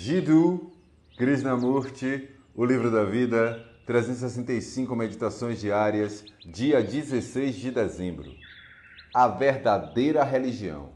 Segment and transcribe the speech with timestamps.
[0.00, 0.70] Jiddu
[1.16, 8.32] Krishnamurti, O Livro da Vida, 365 Meditações Diárias, dia 16 de dezembro.
[9.12, 10.90] A verdadeira religião.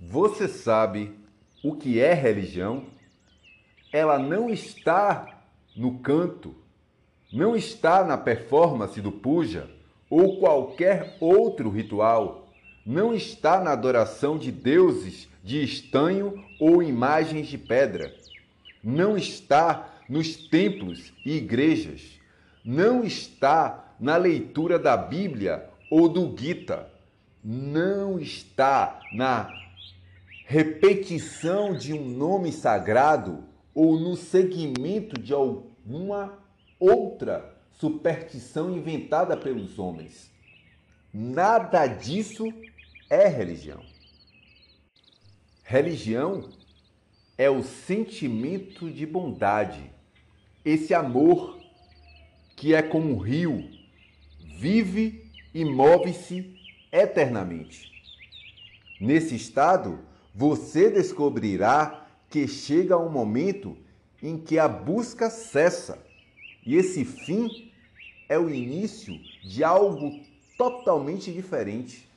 [0.00, 1.18] Você sabe
[1.64, 2.84] o que é religião?
[3.92, 5.42] Ela não está
[5.76, 6.54] no canto,
[7.32, 9.68] não está na performance do puja
[10.08, 12.41] ou qualquer outro ritual,
[12.84, 18.14] não está na adoração de deuses de estanho ou imagens de pedra,
[18.82, 22.20] não está nos templos e igrejas,
[22.64, 26.88] não está na leitura da Bíblia ou do Gita,
[27.42, 29.48] não está na
[30.44, 33.44] repetição de um nome sagrado
[33.74, 36.38] ou no seguimento de alguma
[36.78, 40.30] outra superstição inventada pelos homens.
[41.12, 42.44] Nada disso
[43.12, 43.82] é religião.
[45.62, 46.48] Religião
[47.36, 49.92] é o sentimento de bondade,
[50.64, 51.58] esse amor
[52.56, 53.68] que é como um rio,
[54.56, 56.56] vive e move-se
[56.90, 57.92] eternamente.
[58.98, 59.98] Nesse estado,
[60.34, 63.76] você descobrirá que chega um momento
[64.22, 66.02] em que a busca cessa,
[66.64, 67.72] e esse fim
[68.26, 70.18] é o início de algo
[70.56, 72.10] totalmente diferente.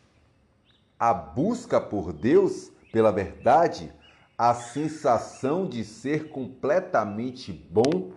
[0.97, 3.91] A busca por Deus, pela verdade,
[4.37, 8.11] a sensação de ser completamente bom,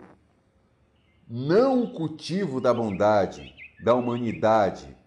[1.27, 4.97] não o cultivo da bondade, da humanidade,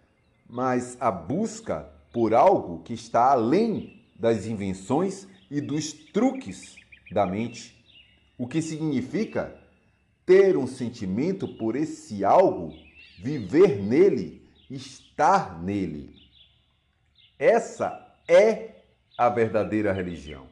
[0.48, 6.76] mas a busca por algo que está além das invenções e dos truques
[7.10, 7.82] da mente.
[8.38, 9.58] O que significa
[10.24, 12.72] ter um sentimento por esse algo,
[13.18, 16.21] viver nele, estar nele.
[17.42, 18.84] Essa é
[19.18, 20.46] a verdadeira religião.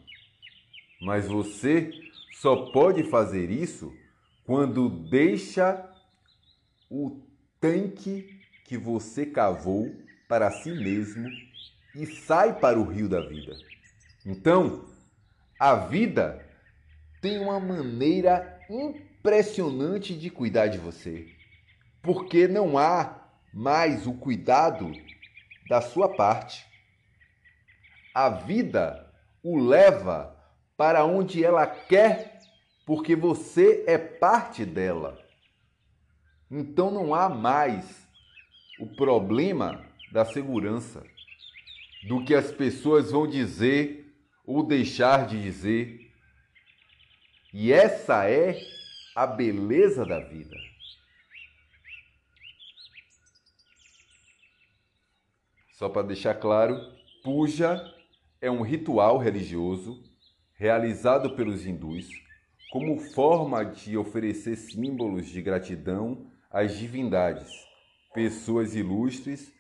[1.01, 1.93] Mas você
[2.33, 3.95] só pode fazer isso
[4.45, 5.89] quando deixa
[6.91, 7.23] o
[7.61, 9.89] tanque que você cavou
[10.29, 11.31] para si mesmo
[11.95, 13.57] e sai para o rio da vida.
[14.27, 14.85] Então,
[15.61, 16.45] a vida
[17.23, 21.29] tem uma maneira impressionante de cuidar de você,
[22.03, 24.93] porque não há mais o cuidado
[25.69, 26.69] da sua parte.
[28.15, 29.11] A vida
[29.43, 30.37] o leva
[30.77, 32.41] para onde ela quer,
[32.87, 35.19] porque você é parte dela.
[36.51, 38.09] Então não há mais
[38.81, 41.05] o problema da segurança,
[42.09, 44.13] do que as pessoas vão dizer
[44.45, 46.11] ou deixar de dizer.
[47.53, 48.59] E essa é
[49.15, 50.57] a beleza da vida.
[55.73, 56.77] Só para deixar claro,
[57.23, 58.00] puja
[58.41, 60.03] é um ritual religioso
[60.55, 62.09] realizado pelos hindus
[62.71, 67.51] como forma de oferecer símbolos de gratidão às divindades,
[68.15, 69.53] pessoas ilustres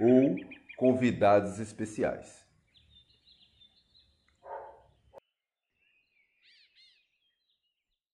[0.00, 0.36] ou
[0.76, 2.45] convidados especiais.